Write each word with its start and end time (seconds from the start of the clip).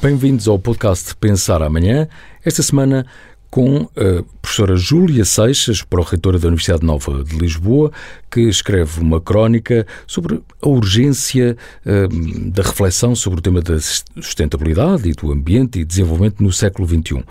Bem-vindos 0.00 0.46
ao 0.46 0.60
podcast 0.60 1.12
Pensar 1.16 1.60
Amanhã. 1.60 2.06
Esta 2.44 2.62
semana 2.62 3.04
com 3.50 3.88
a 3.96 4.22
professora 4.40 4.76
Júlia 4.76 5.24
Seixas, 5.24 5.82
pró-reitora 5.82 6.38
da 6.38 6.46
Universidade 6.46 6.86
Nova 6.86 7.24
de 7.24 7.36
Lisboa, 7.36 7.90
que 8.30 8.42
escreve 8.42 9.00
uma 9.00 9.20
crónica 9.20 9.84
sobre 10.06 10.40
a 10.62 10.68
urgência 10.68 11.56
uh, 11.84 12.50
da 12.50 12.62
reflexão 12.62 13.16
sobre 13.16 13.40
o 13.40 13.42
tema 13.42 13.60
da 13.60 13.80
sustentabilidade 13.80 15.08
e 15.08 15.12
do 15.14 15.32
ambiente 15.32 15.80
e 15.80 15.84
desenvolvimento 15.84 16.44
no 16.44 16.52
século 16.52 16.86
XXI. 16.86 17.14
Uh, 17.14 17.24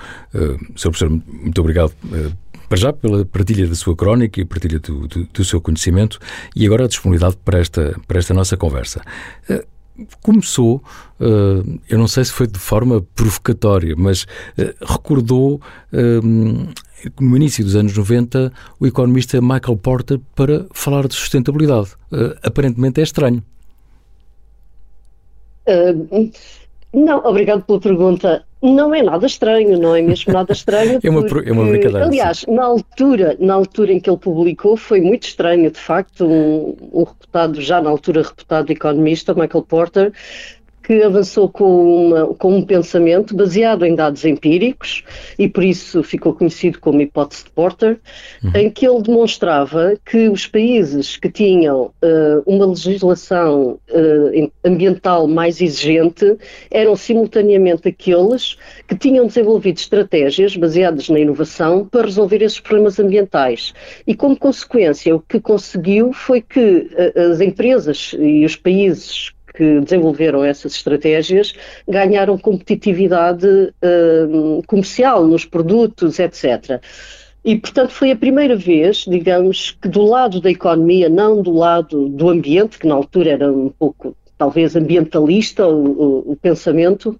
Sr. 0.75 0.91
Professor, 0.91 1.09
muito 1.09 1.61
obrigado 1.61 1.93
uh, 2.03 2.33
para 2.67 2.77
já 2.77 2.91
pela 2.91 3.23
partilha 3.23 3.65
da 3.65 3.75
sua 3.75 3.95
crónica 3.95 4.41
e 4.41 4.45
partilha 4.45 4.77
do, 4.79 5.07
do, 5.07 5.23
do, 5.23 5.45
seu 5.45 5.61
conhecimento 5.61 6.19
e 6.53 6.65
agora 6.65 6.83
a 6.83 6.87
disponibilidade 6.89 7.37
para 7.45 7.59
esta, 7.59 7.97
para 8.05 8.19
esta 8.19 8.33
nossa 8.33 8.57
conversa. 8.57 9.01
Uh, 9.49 9.76
começou, 10.21 10.83
uh, 11.19 11.79
eu 11.89 11.97
não 11.97 12.07
sei 12.07 12.25
se 12.25 12.31
foi 12.31 12.47
de 12.47 12.59
forma 12.59 13.05
provocatória, 13.15 13.95
mas 13.97 14.23
uh, 14.23 14.85
recordou 14.85 15.61
no 17.19 17.35
início 17.37 17.63
dos 17.63 17.75
anos 17.75 17.95
90 17.95 18.51
o 18.79 18.87
economista 18.87 19.39
Michael 19.41 19.77
Porter 19.77 20.19
para 20.35 20.65
falar 20.73 21.07
de 21.07 21.13
sustentabilidade. 21.13 21.91
aparentemente 22.43 22.99
é 22.99 23.03
estranho. 23.03 23.43
não, 26.93 27.17
obrigado 27.25 27.63
pela 27.63 27.79
pergunta. 27.79 28.46
Não 28.61 28.93
é 28.93 29.03
nada 29.03 29.25
estranho, 29.25 29.79
não 29.79 29.95
é 29.95 30.01
mesmo 30.01 30.33
nada 30.33 30.51
estranho. 30.51 30.99
é, 31.03 31.09
uma, 31.09 31.21
é 31.45 31.51
uma 31.51 31.65
brincadeira. 31.65 32.05
Aliás, 32.05 32.43
na 32.47 32.63
altura, 32.63 33.37
na 33.39 33.53
altura 33.53 33.93
em 33.93 33.99
que 33.99 34.09
ele 34.09 34.17
publicou, 34.17 34.75
foi 34.75 34.99
muito 34.99 35.27
estranho, 35.27 35.69
de 35.69 35.79
facto, 35.79 36.25
um, 36.25 36.75
um 36.91 37.03
reputado, 37.03 37.61
já 37.61 37.81
na 37.81 37.89
altura 37.89 38.23
reputado 38.23 38.71
economista, 38.71 39.33
Michael 39.33 39.63
Porter, 39.63 40.11
que 40.87 41.03
avançou 41.03 41.49
com, 41.49 42.05
uma, 42.07 42.27
com, 42.35 42.55
um 42.55 42.61
pensamento 42.61 43.35
baseado 43.35 43.85
em 43.85 43.93
dados 43.93 44.23
empíricos 44.23 45.03
e 45.37 45.49
por 45.49 45.61
isso 45.61 46.01
ficou 46.01 46.33
conhecido 46.33 46.79
como 46.79 47.01
hipótese 47.01 47.43
de 47.43 47.49
Porter, 47.49 47.99
uhum. 48.41 48.51
em 48.55 48.69
que 48.69 48.87
ele 48.87 49.01
demonstrava 49.01 49.97
que 50.05 50.29
os 50.29 50.47
países 50.47 51.17
que 51.17 51.29
tinham 51.29 51.87
uh, 52.01 52.41
uma 52.45 52.65
legislação 52.65 53.77
uh, 53.89 54.51
ambiental 54.63 55.27
mais 55.27 55.59
exigente 55.59 56.37
eram 56.71 56.95
simultaneamente 56.95 57.89
aqueles 57.89 58.55
que 58.87 58.95
tinham 58.95 59.27
desenvolvido 59.27 59.79
estratégias 59.79 60.55
baseadas 60.55 61.09
na 61.09 61.19
inovação 61.19 61.85
para 61.85 62.05
resolver 62.05 62.41
esses 62.41 62.61
problemas 62.61 62.97
ambientais. 62.97 63.73
E 64.07 64.15
como 64.15 64.37
consequência, 64.37 65.13
o 65.13 65.19
que 65.19 65.41
conseguiu 65.41 66.13
foi 66.13 66.39
que 66.39 66.59
uh, 66.59 67.31
as 67.33 67.41
empresas 67.41 68.15
e 68.17 68.45
os 68.45 68.55
países 68.55 69.33
que 69.57 69.81
desenvolveram 69.81 70.43
essas 70.43 70.73
estratégias 70.75 71.53
ganharam 71.87 72.37
competitividade 72.37 73.47
uh, 73.47 74.61
comercial 74.67 75.25
nos 75.25 75.45
produtos, 75.45 76.19
etc. 76.19 76.79
E, 77.43 77.55
portanto, 77.55 77.91
foi 77.91 78.11
a 78.11 78.15
primeira 78.15 78.55
vez, 78.55 79.05
digamos, 79.07 79.71
que 79.71 79.87
do 79.87 80.03
lado 80.03 80.41
da 80.41 80.51
economia, 80.51 81.09
não 81.09 81.41
do 81.41 81.53
lado 81.53 82.09
do 82.09 82.29
ambiente, 82.29 82.77
que 82.77 82.85
na 82.85 82.93
altura 82.93 83.31
era 83.31 83.51
um 83.51 83.69
pouco, 83.69 84.15
talvez, 84.37 84.75
ambientalista 84.75 85.65
o, 85.65 85.85
o, 85.85 86.31
o 86.33 86.35
pensamento, 86.35 87.17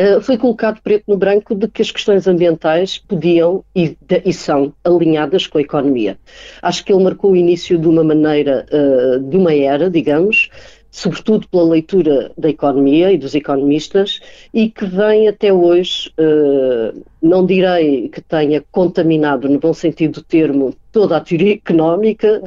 uh, 0.00 0.20
foi 0.20 0.36
colocado 0.36 0.80
preto 0.82 1.04
no 1.06 1.16
branco 1.16 1.54
de 1.54 1.68
que 1.68 1.80
as 1.80 1.90
questões 1.90 2.26
ambientais 2.26 2.98
podiam 2.98 3.64
e, 3.74 3.96
de, 4.00 4.22
e, 4.24 4.32
são 4.32 4.72
alinhadas 4.82 5.46
com 5.46 5.58
a 5.58 5.62
economia. 5.62 6.18
Acho 6.60 6.84
que 6.84 6.92
ele 6.92 7.04
marcou 7.04 7.32
o 7.32 7.36
início 7.36 7.78
de 7.78 7.86
uma 7.86 8.02
maneira, 8.02 8.66
uh, 8.72 9.20
de 9.20 9.36
uma 9.36 9.54
era, 9.54 9.88
digamos, 9.88 10.48
sobretudo 10.94 11.48
pela 11.48 11.64
leitura 11.64 12.30
da 12.38 12.48
economia 12.48 13.10
e 13.10 13.18
dos 13.18 13.34
economistas, 13.34 14.20
e 14.54 14.70
que 14.70 14.86
vem 14.86 15.26
até 15.26 15.52
hoje, 15.52 16.12
uh, 16.16 17.02
não 17.20 17.44
direi 17.44 18.08
que 18.08 18.20
tenha 18.20 18.62
contaminado, 18.70 19.48
no 19.48 19.58
bom 19.58 19.74
sentido 19.74 20.20
do 20.20 20.22
termo, 20.22 20.72
toda 20.92 21.16
a 21.16 21.20
teoria 21.20 21.54
económica, 21.54 22.40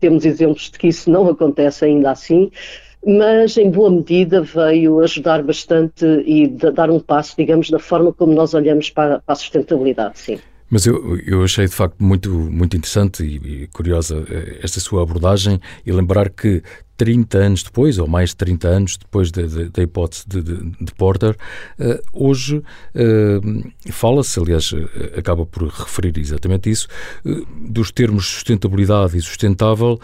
temos 0.00 0.24
exemplos 0.24 0.70
de 0.70 0.78
que 0.78 0.88
isso 0.88 1.10
não 1.10 1.28
acontece 1.28 1.84
ainda 1.84 2.10
assim, 2.10 2.50
mas 3.06 3.58
em 3.58 3.70
boa 3.70 3.90
medida 3.90 4.40
veio 4.40 5.00
ajudar 5.00 5.42
bastante 5.42 6.06
e 6.24 6.48
dar 6.48 6.90
um 6.90 7.00
passo, 7.00 7.34
digamos, 7.36 7.68
da 7.68 7.78
forma 7.78 8.14
como 8.14 8.32
nós 8.32 8.54
olhamos 8.54 8.88
para 8.88 9.22
a 9.26 9.34
sustentabilidade, 9.34 10.18
sim. 10.18 10.38
Mas 10.70 10.86
eu, 10.86 11.18
eu 11.26 11.42
achei 11.42 11.66
de 11.66 11.74
facto 11.74 11.96
muito, 11.98 12.30
muito 12.30 12.76
interessante 12.76 13.24
e, 13.24 13.64
e 13.64 13.66
curiosa 13.68 14.24
eh, 14.30 14.60
esta 14.62 14.78
sua 14.78 15.02
abordagem 15.02 15.60
e 15.84 15.92
lembrar 15.92 16.30
que 16.30 16.62
30 17.00 17.38
anos 17.38 17.62
depois, 17.62 17.98
ou 17.98 18.06
mais 18.06 18.30
de 18.30 18.36
30 18.36 18.68
anos 18.68 18.96
depois 18.98 19.30
da 19.30 19.40
de, 19.40 19.70
de, 19.70 19.82
hipótese 19.82 20.28
de, 20.28 20.42
de 20.42 20.94
Porter, 20.98 21.30
uh, 21.30 21.98
hoje 22.12 22.58
uh, 22.58 23.72
fala-se, 23.90 24.38
aliás, 24.38 24.74
acaba 25.16 25.46
por 25.46 25.66
referir 25.66 26.18
exatamente 26.18 26.68
isso, 26.68 26.88
uh, 27.24 27.46
dos 27.70 27.90
termos 27.90 28.26
sustentabilidade 28.26 29.16
e 29.16 29.22
sustentável 29.22 29.98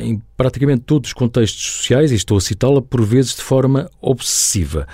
em 0.00 0.22
praticamente 0.36 0.82
todos 0.82 1.10
os 1.10 1.14
contextos 1.14 1.78
sociais, 1.78 2.12
e 2.12 2.14
estou 2.14 2.36
a 2.36 2.40
citá-la 2.40 2.80
por 2.80 3.04
vezes 3.04 3.34
de 3.34 3.42
forma 3.42 3.90
obsessiva. 4.00 4.86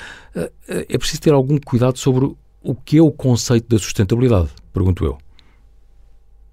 é 0.67 0.97
preciso 0.97 1.21
ter 1.21 1.33
algum 1.35 1.59
cuidado 1.59 1.99
sobre 1.99 2.35
o 2.69 2.75
que 2.75 2.99
é 2.99 3.03
o 3.03 3.11
conceito 3.11 3.67
da 3.67 3.79
sustentabilidade? 3.79 4.51
Pergunto 4.75 5.03
eu. 5.03 5.17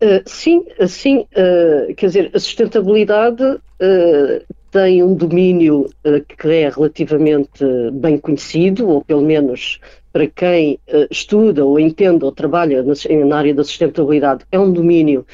Uh, 0.02 0.24
sim, 0.26 0.64
sim, 0.88 1.20
uh, 1.20 1.94
quer 1.96 2.08
dizer, 2.08 2.32
a 2.34 2.40
sustentabilidade 2.40 3.44
uh, 3.44 4.56
tem 4.72 5.04
um 5.04 5.14
domínio 5.14 5.90
que 6.28 6.48
é 6.48 6.70
relativamente 6.70 7.66
bem 7.94 8.18
conhecido, 8.18 8.88
ou 8.88 9.04
pelo 9.04 9.22
menos 9.22 9.80
para 10.14 10.28
quem 10.28 10.80
estuda 11.12 11.66
ou 11.66 11.78
entende 11.80 12.24
ou 12.24 12.32
trabalha 12.32 12.84
na, 12.84 12.94
na 13.26 13.38
área 13.38 13.54
da 13.54 13.64
sustentabilidade, 13.64 14.46
é 14.52 14.60
um 14.60 14.72
domínio 14.72 15.26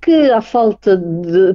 que, 0.00 0.30
à 0.30 0.40
falta 0.40 0.96
de, 0.96 1.54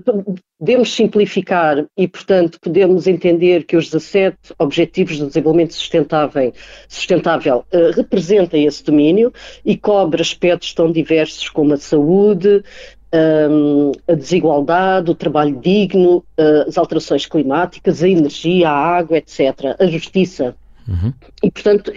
podemos 0.60 0.94
simplificar 0.94 1.86
e, 1.98 2.08
portanto, 2.08 2.60
podemos 2.60 3.08
entender 3.08 3.66
que 3.66 3.76
os 3.76 3.86
17 3.86 4.38
Objetivos 4.58 5.18
de 5.18 5.26
Desenvolvimento 5.26 5.74
Sustentável, 5.74 6.54
sustentável 6.88 7.66
uh, 7.74 7.92
representa 7.96 8.58
esse 8.58 8.84
domínio 8.84 9.34
e 9.66 9.78
cobre 9.78 10.22
aspectos 10.22 10.74
tão 10.74 10.92
diversos 10.92 11.50
como 11.50 11.74
a 11.74 11.78
saúde, 11.78 12.64
um, 13.14 13.92
a 14.08 14.14
desigualdade, 14.14 15.12
o 15.12 15.16
trabalho 15.16 15.60
digno, 15.60 16.18
uh, 16.40 16.68
as 16.68 16.78
alterações 16.78 17.26
climáticas, 17.26 18.02
a 18.02 18.10
energia, 18.10 18.70
a 18.70 18.98
água, 18.98 19.18
etc., 19.18 19.76
a 19.78 19.86
justiça. 19.88 20.56
Uhum. 20.88 21.12
E, 21.44 21.50
portanto, 21.52 21.92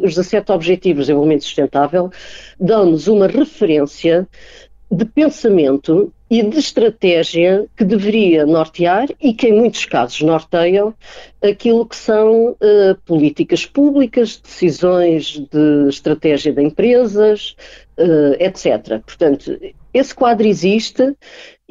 os 0.00 0.14
17 0.14 0.52
Objetivos 0.52 1.06
de 1.06 1.06
Desenvolvimento 1.06 1.42
Sustentável 1.42 2.10
dão-nos 2.58 3.08
uma 3.08 3.26
referência 3.26 4.28
de 4.90 5.04
pensamento 5.04 6.12
e 6.32 6.42
de 6.42 6.58
estratégia 6.58 7.66
que 7.76 7.84
deveria 7.84 8.46
nortear 8.46 9.06
e 9.20 9.34
que 9.34 9.48
em 9.48 9.52
muitos 9.52 9.84
casos 9.84 10.22
norteiam 10.22 10.94
aquilo 11.42 11.84
que 11.84 11.94
são 11.94 12.52
uh, 12.52 12.56
políticas 13.04 13.66
públicas, 13.66 14.38
decisões 14.38 15.38
de 15.52 15.88
estratégia 15.90 16.50
de 16.50 16.62
empresas, 16.62 17.54
uh, 17.98 18.34
etc. 18.40 19.02
Portanto, 19.04 19.60
esse 19.92 20.14
quadro 20.14 20.46
existe 20.46 21.14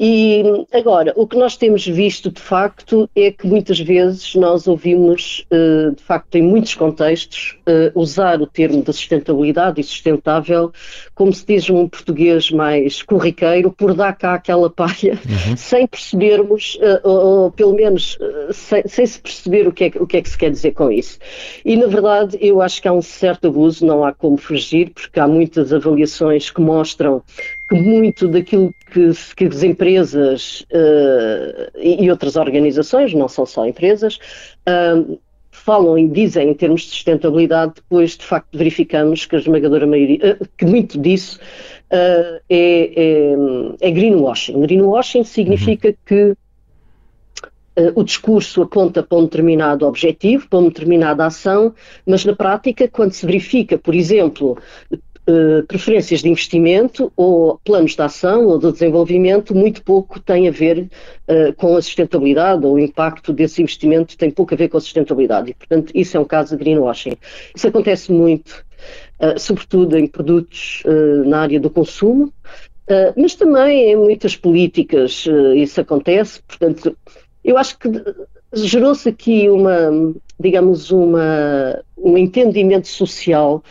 e 0.03 0.65
agora, 0.73 1.13
o 1.15 1.27
que 1.27 1.37
nós 1.37 1.55
temos 1.55 1.85
visto 1.85 2.31
de 2.31 2.41
facto 2.41 3.07
é 3.15 3.31
que 3.31 3.45
muitas 3.45 3.79
vezes 3.79 4.33
nós 4.33 4.67
ouvimos, 4.67 5.45
eh, 5.51 5.91
de 5.95 6.01
facto, 6.01 6.33
em 6.35 6.41
muitos 6.41 6.73
contextos, 6.73 7.59
eh, 7.67 7.91
usar 7.93 8.41
o 8.41 8.47
termo 8.47 8.81
da 8.81 8.91
sustentabilidade 8.91 9.79
e 9.79 9.83
sustentável, 9.83 10.71
como 11.13 11.31
se 11.31 11.45
diz 11.45 11.69
num 11.69 11.87
português 11.87 12.49
mais 12.49 13.03
corriqueiro, 13.03 13.71
por 13.71 13.93
dar 13.93 14.17
cá 14.17 14.33
aquela 14.51 14.69
palha, 14.69 15.13
uhum. 15.13 15.55
sem 15.55 15.87
percebermos, 15.87 16.77
eh, 16.81 16.99
ou, 17.03 17.43
ou 17.43 17.51
pelo 17.51 17.73
menos 17.73 18.17
sem, 18.51 18.83
sem, 18.85 19.05
se 19.05 19.19
perceber 19.19 19.67
o 19.67 19.71
que, 19.71 19.85
é, 19.85 19.91
o 19.95 20.05
que 20.05 20.17
é 20.17 20.21
que 20.21 20.29
se 20.29 20.37
quer 20.37 20.51
dizer 20.51 20.71
com 20.71 20.91
isso. 20.91 21.17
E, 21.63 21.77
na 21.77 21.87
verdade, 21.87 22.37
eu 22.41 22.61
acho 22.61 22.81
que 22.81 22.87
há 22.87 22.93
um 22.93 23.01
certo 23.01 23.47
abuso, 23.47 23.85
não 23.85 24.03
há 24.03 24.13
como 24.13 24.37
fugir, 24.37 24.91
porque 24.93 25.19
há 25.19 25.27
muitas 25.27 25.71
avaliações 25.71 26.51
que 26.51 26.59
mostram 26.61 27.23
que 27.69 27.75
muito 27.75 28.27
daquilo 28.27 28.73
que, 28.91 29.11
que 29.35 29.45
as 29.45 29.63
empresas 29.63 30.65
uh, 30.71 31.71
e, 31.79 32.09
outras 32.11 32.35
organizações, 32.35 33.13
não 33.13 33.29
são 33.29 33.45
só 33.45 33.65
empresas, 33.65 34.19
uh, 34.67 35.17
falam 35.51 35.97
e 35.97 36.07
dizem 36.07 36.49
em 36.49 36.53
termos 36.53 36.81
de 36.81 36.89
sustentabilidade, 36.89 37.73
depois 37.75 38.17
de 38.17 38.25
facto 38.25 38.57
verificamos 38.57 39.25
que 39.25 39.35
a 39.35 39.39
esmagadora 39.39 39.85
maioria, 39.85 40.37
que 40.57 40.65
muito 40.65 40.99
disso 40.99 41.39
é, 41.91 42.41
é, 42.49 43.35
é, 43.81 43.91
greenwashing. 43.91 44.61
Greenwashing 44.61 45.23
significa 45.23 45.89
uhum. 45.89 45.95
que 46.05 46.35
o 47.95 48.03
discurso 48.03 48.61
aponta 48.61 49.01
para 49.01 49.17
um 49.17 49.23
determinado 49.23 49.87
objetivo, 49.87 50.47
para 50.47 50.59
uma 50.59 50.69
determinada 50.69 51.25
ação, 51.25 51.73
mas 52.05 52.25
na 52.25 52.35
prática, 52.35 52.87
quando 52.87 53.13
se 53.13 53.25
verifica, 53.25 53.77
por 53.77 53.95
exemplo, 53.95 54.57
uh, 55.27 55.65
preferências 55.67 56.21
de 56.21 56.29
investimento 56.29 57.11
ou 57.15 57.59
planos 57.63 57.95
de 57.95 58.01
ação 58.01 58.45
ou 58.45 58.57
de 58.57 58.71
desenvolvimento, 58.71 59.55
muito 59.55 59.83
pouco 59.83 60.19
tem 60.19 60.47
a 60.47 60.51
ver 60.51 60.89
uh, 61.27 61.53
com 61.55 61.75
a 61.75 61.81
sustentabilidade 61.81 62.65
ou 62.65 62.73
o 62.73 62.79
impacto 62.79 63.33
desse 63.33 63.61
investimento 63.61 64.17
tem 64.17 64.31
pouco 64.31 64.53
a 64.53 64.57
ver 64.57 64.69
com 64.69 64.77
a 64.77 64.81
sustentabilidade. 64.81 65.51
E, 65.51 65.53
portanto, 65.53 65.91
isso 65.95 66.17
é 66.17 66.19
um 66.19 66.25
caso 66.25 66.55
de 66.55 66.63
greenwashing. 66.63 67.17
Isso 67.55 67.67
acontece 67.67 68.11
muito, 68.11 68.65
uh, 69.19 69.39
sobretudo 69.39 69.97
em 69.97 70.07
produtos 70.07 70.83
na 71.25 71.41
área 71.41 71.59
do 71.59 71.69
consumo, 71.69 72.31
mas 73.15 73.35
também 73.35 73.91
em 73.91 73.95
muitas 73.95 74.35
políticas 74.35 75.25
isso 75.55 75.79
acontece. 75.79 76.41
Portanto, 76.45 76.97
eu 77.43 77.57
acho 77.57 77.77
que 77.77 77.89
gerou-se 78.53 79.07
aqui 79.07 79.49
uma, 79.49 80.13
digamos, 80.39 80.91
uma, 80.91 81.81
um 81.97 82.17
entendimento 82.17 82.87
social 82.87 83.63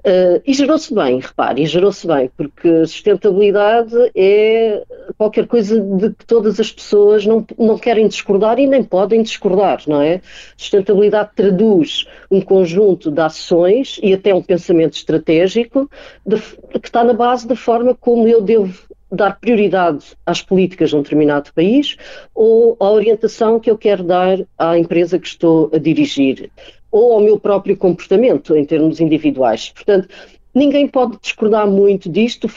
Uh, 0.00 0.40
e 0.46 0.54
gerou-se 0.54 0.94
bem, 0.94 1.20
repare, 1.20 1.66
gerou-se 1.66 2.06
bem, 2.06 2.30
porque 2.34 2.86
sustentabilidade 2.86 3.94
é 4.14 4.82
qualquer 5.20 5.46
coisa 5.46 5.78
de 5.78 6.14
que 6.14 6.24
todas 6.24 6.58
as 6.58 6.72
pessoas 6.72 7.26
não, 7.26 7.44
não 7.58 7.76
querem 7.76 8.08
discordar 8.08 8.58
e 8.58 8.66
nem 8.66 8.82
podem 8.82 9.22
discordar, 9.22 9.82
não 9.86 10.00
é? 10.00 10.22
Sustentabilidade 10.56 11.32
traduz 11.36 12.06
um 12.30 12.40
conjunto 12.40 13.10
de 13.10 13.20
ações 13.20 14.00
e 14.02 14.14
até 14.14 14.34
um 14.34 14.40
pensamento 14.40 14.94
estratégico 14.94 15.90
de, 16.24 16.40
que 16.40 16.88
está 16.88 17.04
na 17.04 17.12
base 17.12 17.46
da 17.46 17.54
forma 17.54 17.94
como 17.94 18.26
eu 18.26 18.40
devo 18.40 18.72
dar 19.12 19.38
prioridade 19.38 20.06
às 20.24 20.40
políticas 20.40 20.88
de 20.88 20.96
um 20.96 21.02
determinado 21.02 21.52
país 21.52 21.98
ou 22.34 22.78
à 22.80 22.90
orientação 22.90 23.60
que 23.60 23.70
eu 23.70 23.76
quero 23.76 24.02
dar 24.02 24.38
à 24.58 24.78
empresa 24.78 25.18
que 25.18 25.28
estou 25.28 25.70
a 25.74 25.76
dirigir 25.76 26.50
ou 26.90 27.12
ao 27.12 27.20
meu 27.20 27.38
próprio 27.38 27.76
comportamento 27.76 28.56
em 28.56 28.64
termos 28.64 29.00
individuais. 29.00 29.68
Portanto, 29.68 30.08
ninguém 30.54 30.88
pode 30.88 31.18
discordar 31.20 31.66
muito 31.66 32.10
disto, 32.10 32.48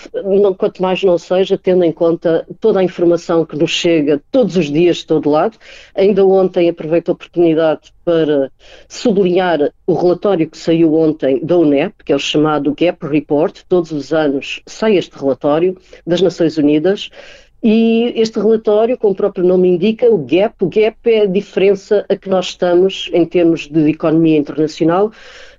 quanto 0.58 0.82
mais 0.82 1.04
não 1.04 1.18
seja, 1.18 1.58
tendo 1.58 1.84
em 1.84 1.92
conta 1.92 2.46
toda 2.60 2.80
a 2.80 2.84
informação 2.84 3.46
que 3.46 3.56
nos 3.56 3.72
chega 3.72 4.22
todos 4.32 4.58
os 4.58 4.72
dias 4.72 4.98
de 4.98 5.08
todo 5.08 5.30
lado. 5.30 5.58
Ainda 5.96 6.26
ontem 6.26 6.70
aproveito 6.70 7.10
a 7.10 7.14
oportunidade 7.14 7.94
para 8.04 8.52
sublinhar 8.88 9.72
o 9.88 9.94
relatório 9.94 10.50
que 10.50 10.58
saiu 10.58 10.94
ontem 10.96 11.40
da 11.44 11.58
UNEP, 11.58 12.04
que 12.04 12.12
é 12.12 12.16
o 12.16 12.20
chamado 12.20 12.76
GAP 12.76 13.04
Report. 13.04 13.62
Todos 13.68 13.92
os 13.92 14.14
anos 14.14 14.62
sai 14.66 14.98
este 14.98 15.18
relatório 15.18 15.78
das 16.06 16.22
Nações 16.22 16.58
Unidas 16.58 17.10
e 17.64 18.12
este 18.18 18.40
relatório, 18.40 18.98
como 18.98 19.14
o 19.14 19.16
próprio 19.16 19.46
nome 19.46 19.70
indica, 19.70 20.12
o 20.12 20.18
gap, 20.18 20.54
o 20.66 20.68
gap 20.68 20.98
é 21.06 21.22
a 21.22 21.26
diferença 21.26 22.06
a 22.10 22.18
que 22.18 22.28
nós 22.28 22.48
estamos 22.48 23.10
em 23.14 23.26
termos 23.26 23.70
de 23.70 23.90
economia 23.90 24.38
internacional, 24.38 25.14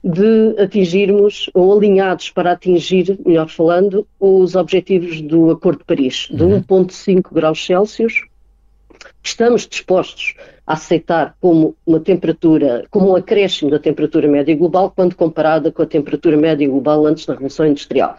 de 0.05 0.55
atingirmos, 0.61 1.49
ou 1.55 1.75
alinhados 1.75 2.29
para 2.29 2.53
atingir, 2.53 3.19
melhor 3.25 3.49
falando, 3.49 4.07
os 4.21 4.55
objetivos 4.55 5.23
do 5.23 5.51
Acordo 5.51 5.79
de 5.79 5.85
Paris, 5.85 6.29
de 6.31 6.43
uhum. 6.43 6.61
1,5 6.61 7.33
graus 7.33 7.65
Celsius. 7.65 8.27
Estamos 9.23 9.67
dispostos 9.67 10.35
a 10.67 10.75
aceitar 10.75 11.35
como 11.41 11.75
uma 11.87 12.01
temperatura, 12.01 12.85
como 12.91 13.13
um 13.13 13.17
acréscimo 13.17 13.71
da 13.71 13.79
temperatura 13.79 14.29
média 14.29 14.55
global 14.55 14.93
quando 14.95 15.17
comparada 15.17 15.73
com 15.73 15.81
a 15.81 15.87
temperatura 15.87 16.37
média 16.37 16.69
global 16.69 17.07
antes 17.07 17.25
da 17.25 17.33
Revolução 17.33 17.67
Industrial. 17.67 18.19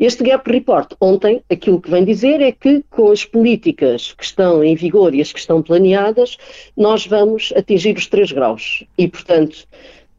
Este 0.00 0.24
Gap 0.24 0.50
Report, 0.50 0.92
ontem, 1.00 1.44
aquilo 1.48 1.80
que 1.80 1.88
vem 1.88 2.04
dizer 2.04 2.40
é 2.40 2.50
que, 2.50 2.82
com 2.90 3.12
as 3.12 3.24
políticas 3.24 4.12
que 4.12 4.24
estão 4.24 4.64
em 4.64 4.74
vigor 4.74 5.14
e 5.14 5.20
as 5.20 5.32
que 5.32 5.38
estão 5.38 5.62
planeadas, 5.62 6.36
nós 6.76 7.06
vamos 7.06 7.52
atingir 7.56 7.96
os 7.96 8.08
3 8.08 8.32
graus. 8.32 8.84
E, 8.98 9.06
portanto, 9.06 9.68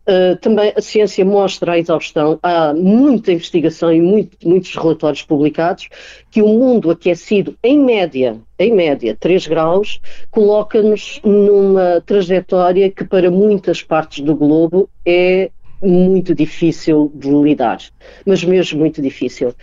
Uh, 0.07 0.35
também 0.37 0.71
a 0.75 0.81
ciência 0.81 1.25
mostra 1.25 1.71
a 1.73 1.79
exaustão, 1.79 2.37
há 2.43 2.73
muita 2.75 3.31
investigação 3.31 3.91
e 3.91 3.99
muito, 3.99 4.37
muitos 4.47 4.75
relatórios 4.75 5.23
publicados 5.23 5.89
que 6.29 6.43
o 6.43 6.47
mundo 6.47 6.91
aquecido, 6.91 7.57
em 7.63 7.79
média, 7.79 8.37
em 8.59 8.71
média, 8.71 9.17
3 9.19 9.47
graus, 9.47 9.99
coloca-nos 10.29 11.19
numa 11.23 12.01
trajetória 12.05 12.91
que 12.91 13.03
para 13.03 13.31
muitas 13.31 13.81
partes 13.81 14.23
do 14.23 14.35
globo 14.35 14.87
é 15.03 15.49
muito 15.81 16.35
difícil 16.35 17.11
de 17.15 17.29
lidar, 17.29 17.79
mas 18.25 18.43
mesmo 18.43 18.79
muito 18.79 19.01
difícil. 19.01 19.55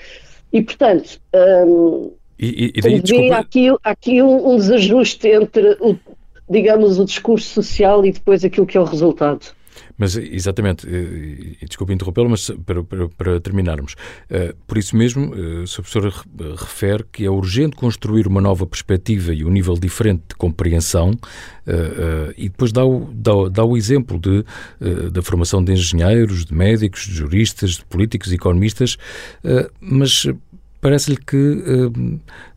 E, 0.52 0.60
portanto, 0.60 1.20
um, 1.66 2.10
e, 2.38 2.72
e 2.74 2.80
daí, 2.80 3.00
desculpa... 3.00 3.36
aqui, 3.36 3.68
aqui 3.82 4.22
um, 4.22 4.52
um 4.52 4.56
desajuste 4.56 5.28
entre, 5.28 5.76
o, 5.80 5.96
digamos, 6.50 6.98
o 6.98 7.04
discurso 7.04 7.48
social 7.48 8.04
e 8.04 8.12
depois 8.12 8.44
aquilo 8.44 8.66
que 8.66 8.76
é 8.76 8.80
o 8.80 8.84
resultado. 8.84 9.46
Mas, 9.96 10.16
exatamente, 10.16 10.86
e 10.88 11.66
desculpe 11.66 11.92
interrompê-lo, 11.92 12.30
mas 12.30 12.50
para, 12.64 12.82
para, 12.82 13.08
para, 13.08 13.40
terminarmos, 13.40 13.94
eh, 14.30 14.54
por 14.66 14.78
isso 14.78 14.96
mesmo, 14.96 15.34
eh, 15.34 15.62
o 15.62 15.66
Sr. 15.66 15.82
Professor 15.82 16.24
refere 16.56 17.04
que 17.12 17.24
é 17.24 17.30
urgente 17.30 17.76
construir 17.76 18.26
uma 18.26 18.40
nova 18.40 18.66
perspectiva 18.66 19.34
e 19.34 19.44
um 19.44 19.50
nível 19.50 19.74
diferente 19.74 20.22
de 20.30 20.34
compreensão, 20.34 21.12
eh, 21.66 22.34
e 22.36 22.48
depois 22.48 22.72
dá 22.72 22.84
o, 22.84 23.10
dá, 23.12 23.32
dá 23.50 23.64
o 23.64 23.76
exemplo 23.76 24.18
de, 24.18 24.44
da 25.10 25.22
formação 25.22 25.62
de 25.62 25.72
engenheiros, 25.72 26.44
de 26.44 26.54
médicos, 26.54 27.06
de 27.06 27.14
juristas, 27.14 27.72
de 27.72 27.84
políticos, 27.84 28.28
de 28.28 28.34
economistas, 28.34 28.96
mas 29.80 30.26
parece-lhe 30.80 31.16
que 31.16 31.62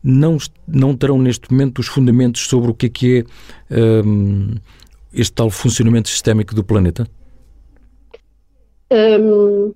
não, 0.02 0.38
não 0.66 0.96
terão 0.96 1.18
neste 1.18 1.50
momento 1.50 1.78
os 1.78 1.86
fundamentos 1.86 2.46
sobre 2.46 2.70
o 2.70 2.74
que 2.74 2.86
é 2.86 2.88
que 2.88 3.24
é 3.70 4.02
este 5.12 5.32
tal 5.32 5.50
funcionamento 5.50 6.08
sistémico 6.08 6.54
do 6.54 6.62
planeta? 6.62 7.08
Hum, 8.90 9.72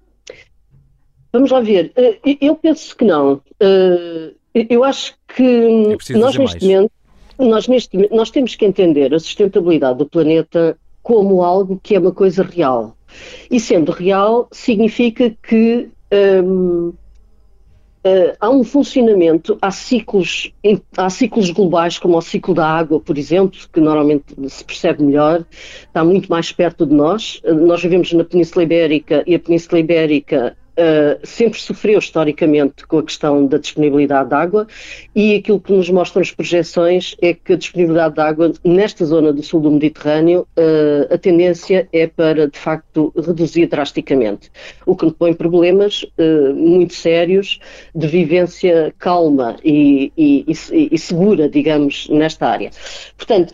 vamos 1.33 1.51
lá 1.51 1.61
ver. 1.61 1.93
Eh, 1.97 2.19
eu 2.41 2.55
penso 2.57 2.97
que 2.97 3.05
não. 3.05 3.41
Eh, 3.61 4.35
eu 4.69 4.85
acho 4.85 5.15
que 5.29 5.43
é 5.43 6.19
nós 6.19 6.37
neste, 6.37 6.65
momento, 6.65 6.93
nós 7.39 7.69
neste 7.69 7.97
momento 7.97 8.15
nós 8.15 8.31
temos 8.31 8.55
que 8.55 8.65
entender 8.65 9.15
a 9.15 9.19
sustentabilidade 9.19 9.99
do 9.99 10.07
planeta 10.07 10.77
como 11.03 11.43
algo 11.43 11.81
que 11.83 11.95
é 11.95 11.99
uma 11.99 12.13
coisa 12.13 12.43
real. 12.43 12.97
E 13.51 13.59
sendo 13.59 13.93
real, 13.93 14.49
significa 14.53 15.31
que 15.43 15.89
hum, 16.45 16.93
Uh, 18.03 18.35
há 18.41 18.49
um 18.49 18.65
funcionamento, 18.65 19.59
há 19.61 19.71
ciclos, 19.71 20.51
há 20.97 21.11
ciclos 21.11 21.51
globais, 21.51 21.99
como 21.99 22.17
o 22.17 22.23
ciclo 22.23 22.55
da 22.55 22.67
água, 22.67 22.99
por 22.99 23.19
exemplo, 23.19 23.61
que 23.71 23.79
normalmente 23.79 24.25
se 24.49 24.65
percebe 24.65 25.03
melhor, 25.03 25.45
está 25.51 26.03
muito 26.03 26.31
mais 26.31 26.51
perto 26.51 26.87
de 26.87 26.95
nós. 26.95 27.43
Uh, 27.45 27.55
nós 27.55 27.83
vivemos 27.83 28.11
na 28.15 28.25
Península 28.25 28.63
Ibérica 28.63 29.23
e 29.27 29.35
a 29.35 29.39
Península 29.39 29.81
Ibérica 29.81 30.57
uh, 30.77 31.27
sempre 31.27 31.59
sofreu 31.59 31.99
historicamente 31.99 32.87
com 32.87 32.99
a 32.99 33.03
questão 33.03 33.47
da 33.47 33.59
disponibilidade 33.59 34.29
de 34.29 34.35
água 34.35 34.67
e 35.15 35.37
aquilo 35.37 35.61
que 35.61 35.73
nos 35.73 35.89
mostram 35.91 36.23
as 36.23 36.31
projeções 36.31 37.17
é 37.21 37.35
que 37.35 37.53
a 37.53 37.57
disponibilidade 37.57 38.15
de 38.15 38.21
água 38.21 38.53
nesta 38.65 39.05
zona 39.05 39.33
do 39.33 39.43
sul 39.43 39.61
do 39.61 39.71
Mediterrâneo, 39.71 40.47
uh, 40.57 41.15
a 41.15 41.19
tendência 41.19 41.89
é 41.93 42.07
para, 42.07 42.49
de 42.49 42.59
facto, 42.59 43.13
reduzir 43.17 43.67
drasticamente, 43.67 44.51
o 44.87 44.97
que 44.97 45.11
põe 45.13 45.33
problemas 45.33 46.03
uh, 46.03 46.55
muito 46.55 46.95
sérios 46.95 47.59
de 47.95 48.07
vivência 48.07 48.95
calma 48.99 49.57
e, 49.65 50.13
e, 50.17 50.45
e, 50.49 50.89
e 50.93 50.99
segura, 50.99 51.49
digamos, 51.49 52.09
nesta 52.09 52.47
área. 52.47 52.71
Portanto, 53.17 53.53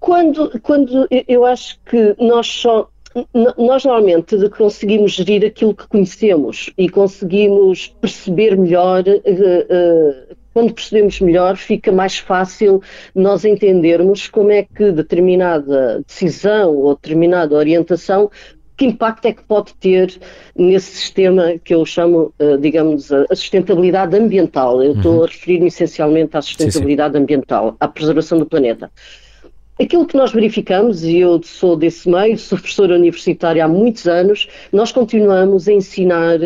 quando, 0.00 0.60
quando 0.60 1.06
eu 1.26 1.44
acho 1.44 1.78
que 1.84 2.14
nós 2.18 2.46
só 2.46 2.88
nós 3.56 3.84
normalmente 3.84 4.48
conseguimos 4.50 5.12
gerir 5.12 5.46
aquilo 5.46 5.74
que 5.74 5.88
conhecemos 5.88 6.70
e 6.76 6.88
conseguimos 6.88 7.88
perceber 8.00 8.56
melhor. 8.56 9.04
Uh, 9.06 10.32
uh, 10.32 10.36
quando 10.52 10.72
percebemos 10.72 11.20
melhor, 11.20 11.56
fica 11.56 11.92
mais 11.92 12.16
fácil 12.16 12.80
nós 13.14 13.44
entendermos 13.44 14.26
como 14.26 14.50
é 14.50 14.62
que 14.62 14.90
determinada 14.90 16.02
decisão 16.06 16.74
ou 16.74 16.94
determinada 16.94 17.54
orientação 17.54 18.30
que 18.74 18.86
impacto 18.86 19.26
é 19.26 19.32
que 19.32 19.42
pode 19.42 19.74
ter 19.74 20.18
nesse 20.54 20.96
sistema 20.96 21.58
que 21.62 21.74
eu 21.74 21.84
chamo, 21.84 22.32
digamos, 22.60 23.10
a 23.10 23.34
sustentabilidade 23.34 24.16
ambiental. 24.16 24.82
Eu 24.82 24.92
estou 24.92 25.16
uhum. 25.16 25.24
a 25.24 25.26
referir-me 25.26 25.68
essencialmente 25.68 26.36
à 26.36 26.42
sustentabilidade 26.42 27.12
sim, 27.12 27.18
sim. 27.18 27.22
ambiental, 27.22 27.76
à 27.80 27.88
preservação 27.88 28.38
do 28.38 28.44
planeta. 28.44 28.90
Aquilo 29.78 30.06
que 30.06 30.16
nós 30.16 30.32
verificamos, 30.32 31.04
e 31.04 31.18
eu 31.18 31.42
sou 31.42 31.76
desse 31.76 32.08
meio, 32.08 32.38
sou 32.38 32.58
professora 32.58 32.94
universitária 32.94 33.64
há 33.64 33.68
muitos 33.68 34.06
anos, 34.06 34.48
nós 34.72 34.90
continuamos 34.90 35.68
a 35.68 35.72
ensinar 35.72 36.38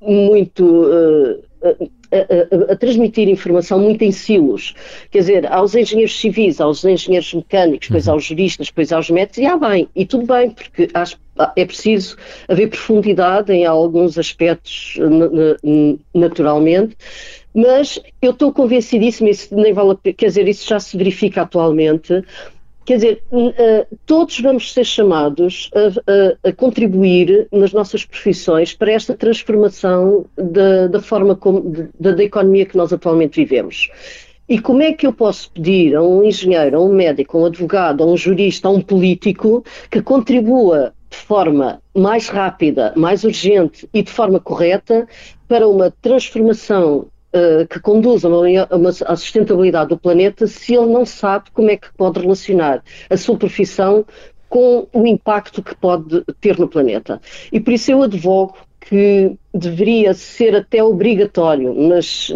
muito. 0.00 0.64
Uh, 0.64 1.90
a, 2.12 2.70
a, 2.70 2.72
a, 2.72 2.76
transmitir 2.76 3.28
informação 3.28 3.78
muito 3.78 4.02
em 4.02 4.10
silos. 4.10 4.74
Quer 5.10 5.18
dizer, 5.18 5.52
aos 5.52 5.74
engenheiros 5.74 6.18
civis, 6.18 6.60
aos 6.60 6.84
engenheiros 6.84 7.32
mecânicos, 7.32 7.88
depois 7.88 8.06
uhum. 8.06 8.14
aos 8.14 8.24
juristas, 8.24 8.66
depois 8.66 8.92
aos 8.92 9.10
médicos, 9.10 9.38
e 9.38 9.46
há 9.46 9.56
bem, 9.56 9.88
e 9.94 10.04
tudo 10.04 10.26
bem, 10.26 10.50
porque 10.50 10.88
acho, 10.92 11.18
é 11.54 11.64
preciso 11.64 12.16
haver 12.48 12.68
profundidade 12.68 13.52
em 13.52 13.64
alguns 13.64 14.18
aspectos 14.18 14.98
naturalmente, 16.12 16.96
mas 17.54 18.00
eu 18.20 18.30
estou 18.30 18.52
convencidíssima, 18.52 19.30
isso 19.30 19.54
nem 19.54 19.72
vale 19.72 19.96
quer 20.16 20.26
dizer, 20.26 20.48
isso 20.48 20.68
já 20.68 20.78
se 20.78 20.96
verifica 20.96 21.42
atualmente, 21.42 22.24
Quer 22.90 22.96
dizer, 22.96 23.22
todos 24.04 24.40
vamos 24.40 24.72
ser 24.72 24.84
chamados 24.84 25.70
a, 25.72 26.46
a, 26.46 26.48
a, 26.48 26.52
contribuir 26.52 27.46
nas 27.52 27.72
nossas 27.72 28.04
profissões 28.04 28.74
para 28.74 28.90
esta 28.90 29.14
transformação 29.14 30.24
da, 30.34 30.88
da 30.88 31.00
forma 31.00 31.36
como, 31.36 31.88
da, 32.00 32.10
da 32.10 32.24
economia 32.24 32.66
que 32.66 32.76
nós 32.76 32.92
atualmente 32.92 33.36
vivemos. 33.36 33.90
E 34.48 34.58
como 34.58 34.82
é 34.82 34.92
que 34.92 35.06
eu 35.06 35.12
posso 35.12 35.52
pedir 35.52 35.94
a 35.94 36.02
um 36.02 36.24
engenheiro, 36.24 36.78
a 36.78 36.80
um 36.80 36.92
médico, 36.92 37.38
a 37.38 37.42
um 37.42 37.46
advogado, 37.46 38.02
a 38.02 38.06
um 38.06 38.16
jurista, 38.16 38.66
a 38.66 38.72
um 38.72 38.80
político 38.80 39.64
que 39.88 40.02
contribua 40.02 40.92
de 41.08 41.16
forma 41.16 41.80
mais 41.94 42.28
rápida, 42.28 42.92
mais 42.96 43.22
urgente 43.22 43.88
e 43.94 44.02
de 44.02 44.10
forma 44.10 44.40
correta 44.40 45.06
para 45.46 45.68
uma 45.68 45.92
transformação 46.02 47.06
uh, 47.34 47.66
que 47.68 47.80
conduza 47.80 48.28
a 48.28 48.30
uma, 48.30 48.66
a 48.70 48.76
uma, 48.76 48.90
à 48.90 49.16
sustentabilidade 49.16 49.90
do 49.90 49.98
planeta 49.98 50.46
se 50.46 50.74
ele 50.74 50.86
não 50.86 51.04
sabe 51.04 51.50
como 51.52 51.70
é 51.70 51.76
que 51.76 51.92
pode 51.94 52.20
relacionar 52.20 52.82
a 53.08 53.16
sua 53.16 53.36
profissão 53.36 54.04
com 54.48 54.88
o 54.92 55.06
impacto 55.06 55.62
que 55.62 55.74
pode 55.76 56.24
ter 56.40 56.58
no 56.58 56.68
planeta. 56.68 57.20
E 57.52 57.60
por 57.60 57.72
isso 57.72 57.90
eu 57.92 58.02
advogo 58.02 58.56
que 58.80 59.36
deveria 59.54 60.12
ser 60.14 60.56
até 60.56 60.82
obrigatório, 60.82 61.72
mas 61.74 62.32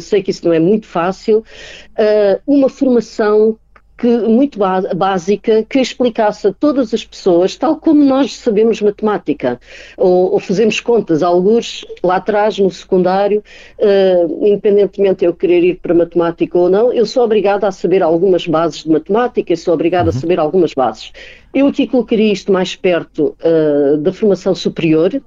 sei 0.00 0.22
que 0.22 0.30
isso 0.30 0.44
não 0.44 0.52
é 0.52 0.58
muito 0.58 0.86
fácil, 0.86 1.38
uh, 1.38 2.40
uma 2.46 2.68
formação 2.68 3.56
que, 3.96 4.08
muito 4.18 4.58
básica 4.58 5.64
que 5.68 5.78
explicasse 5.78 6.48
a 6.48 6.52
todas 6.52 6.92
as 6.92 7.04
pessoas, 7.04 7.56
tal 7.56 7.76
como 7.76 8.04
nós 8.04 8.34
sabemos 8.34 8.80
matemática, 8.80 9.60
ou, 9.96 10.32
ou 10.32 10.40
fazemos 10.40 10.80
contas, 10.80 11.22
alguns 11.22 11.84
lá 12.02 12.16
atrás 12.16 12.58
no 12.58 12.70
secundário, 12.70 13.42
uh, 13.78 14.46
independentemente 14.46 15.20
de 15.20 15.26
eu 15.26 15.34
querer 15.34 15.62
ir 15.62 15.76
para 15.80 15.94
matemática 15.94 16.58
ou 16.58 16.68
não, 16.68 16.92
eu 16.92 17.06
sou 17.06 17.24
obrigada 17.24 17.68
a 17.68 17.72
saber 17.72 18.02
algumas 18.02 18.46
bases 18.46 18.82
de 18.82 18.90
matemática, 18.90 19.52
eu 19.52 19.56
sou 19.56 19.74
obrigada 19.74 20.10
uhum. 20.10 20.16
a 20.16 20.20
saber 20.20 20.40
algumas 20.40 20.74
bases. 20.74 21.12
Eu 21.54 21.66
aqui 21.66 21.86
colocaria 21.86 22.32
isto 22.32 22.52
mais 22.52 22.74
perto 22.74 23.36
uh, 23.44 23.96
da 23.98 24.12
formação 24.12 24.54
superior, 24.54 25.22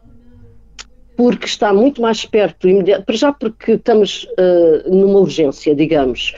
porque 1.15 1.45
está 1.45 1.74
muito 1.74 2.01
mais 2.01 2.25
perto, 2.25 2.67
para 3.05 3.15
já 3.15 3.31
porque 3.31 3.74
estamos 3.74 4.27
uh, 4.38 4.93
numa 4.93 5.19
urgência, 5.19 5.74
digamos, 5.74 6.34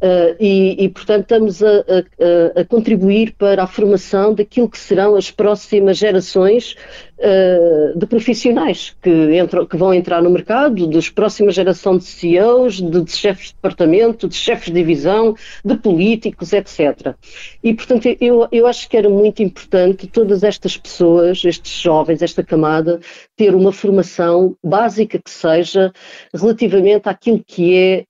uh, 0.00 0.36
e, 0.40 0.84
e, 0.84 0.88
portanto 0.88 1.22
estamos 1.22 1.62
a, 1.62 1.68
a, 1.68 2.60
a, 2.60 2.64
contribuir 2.64 3.34
para 3.36 3.62
a 3.62 3.66
formação 3.66 4.34
daquilo 4.34 4.68
que 4.68 4.78
serão 4.78 5.16
as 5.16 5.30
próximas 5.30 5.98
gerações 5.98 6.74
uh, 7.18 7.98
de 7.98 8.06
profissionais 8.06 8.96
que, 9.02 9.38
entram, 9.38 9.66
que 9.66 9.76
vão 9.76 9.92
entrar 9.92 10.22
no 10.22 10.30
mercado, 10.30 10.86
das 10.86 11.08
próximas 11.08 11.54
gerações 11.54 12.04
de 12.04 12.08
CEOs, 12.08 12.74
de, 12.76 13.02
de 13.02 13.12
chefes 13.12 13.48
de 13.48 13.54
departamento, 13.54 14.28
de 14.28 14.34
chefes 14.34 14.66
de 14.66 14.74
divisão, 14.74 15.34
de 15.64 15.76
políticos, 15.76 16.52
etc. 16.52 17.14
E, 17.62 17.74
portanto, 17.74 18.06
eu, 18.20 18.48
eu 18.50 18.66
acho 18.66 18.88
que 18.88 18.96
era 18.96 19.08
muito 19.08 19.42
importante 19.42 20.06
todas 20.06 20.42
estas 20.42 20.76
pessoas, 20.76 21.44
estes 21.44 21.80
jovens, 21.80 22.22
esta 22.22 22.42
camada, 22.42 23.00
ter 23.36 23.54
uma 23.54 23.72
formação 23.72 24.56
básica 24.64 25.18
que 25.18 25.30
seja 25.30 25.92
relativamente 26.34 27.08
àquilo 27.08 27.42
que 27.46 27.76
é 27.76 28.04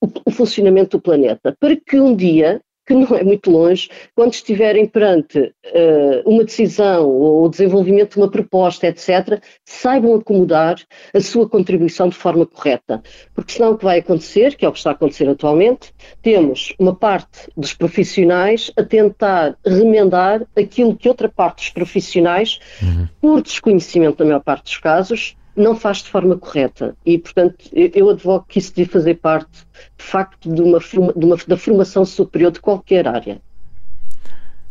o 0.00 0.30
funcionamento 0.30 0.98
do 0.98 1.02
planeta, 1.02 1.56
para 1.58 1.76
que 1.76 1.98
um 1.98 2.14
dia 2.14 2.60
que 2.86 2.94
não 2.94 3.16
é 3.16 3.24
muito 3.24 3.50
longe, 3.50 3.88
quando 4.14 4.34
estiverem 4.34 4.86
perante 4.86 5.38
uh, 5.38 6.22
uma 6.26 6.44
decisão 6.44 7.08
ou 7.08 7.44
o 7.44 7.48
desenvolvimento 7.48 8.14
de 8.14 8.18
uma 8.18 8.30
proposta, 8.30 8.86
etc., 8.86 9.42
saibam 9.64 10.14
acomodar 10.14 10.76
a 11.14 11.20
sua 11.20 11.48
contribuição 11.48 12.08
de 12.08 12.16
forma 12.16 12.44
correta. 12.44 13.02
Porque 13.34 13.52
senão 13.52 13.72
o 13.72 13.78
que 13.78 13.84
vai 13.84 14.00
acontecer, 14.00 14.54
que 14.54 14.64
é 14.64 14.68
o 14.68 14.72
que 14.72 14.78
está 14.78 14.90
a 14.90 14.92
acontecer 14.92 15.28
atualmente, 15.28 15.94
temos 16.20 16.74
uma 16.78 16.94
parte 16.94 17.50
dos 17.56 17.72
profissionais 17.72 18.70
a 18.76 18.82
tentar 18.82 19.56
remendar 19.64 20.46
aquilo 20.56 20.94
que 20.94 21.08
outra 21.08 21.28
parte 21.28 21.62
dos 21.62 21.70
profissionais, 21.70 22.58
uhum. 22.82 23.08
por 23.20 23.42
desconhecimento 23.42 24.18
na 24.22 24.26
maior 24.26 24.42
parte 24.42 24.64
dos 24.64 24.78
casos, 24.78 25.36
não 25.56 25.76
faz 25.76 25.98
de 25.98 26.10
forma 26.10 26.36
correta. 26.36 26.96
E, 27.04 27.18
portanto, 27.18 27.64
eu 27.72 28.10
advogo 28.10 28.44
que 28.48 28.58
isso 28.58 28.74
deve 28.74 28.90
fazer 28.90 29.14
parte, 29.14 29.66
de 29.96 30.04
facto, 30.04 30.52
de 30.52 30.60
uma, 30.60 30.78
de 30.78 31.24
uma, 31.24 31.36
da 31.46 31.56
formação 31.56 32.04
superior 32.04 32.50
de 32.50 32.60
qualquer 32.60 33.06
área. 33.06 33.40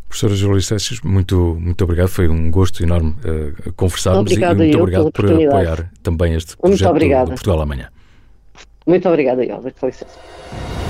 Professora 0.07 0.35
Júlia 0.35 0.61
Seixas, 0.61 1.01
muito, 1.01 1.57
muito 1.59 1.83
obrigado. 1.83 2.07
Foi 2.07 2.27
um 2.27 2.51
gosto 2.51 2.83
enorme 2.83 3.15
uh, 3.25 3.73
conversarmos 3.73 4.21
obrigada 4.21 4.63
e 4.63 4.67
muito 4.67 4.79
obrigado 4.79 5.11
por 5.11 5.25
apoiar 5.25 5.91
também 6.03 6.35
este 6.35 6.55
projeto 6.55 6.93
do, 6.93 7.25
do 7.25 7.29
Portugal 7.29 7.61
Amanhã. 7.61 7.89
Muito 8.85 9.09
obrigada, 9.09 9.43
Iota. 9.43 9.71
Com 9.71 9.87
licença. 9.87 10.82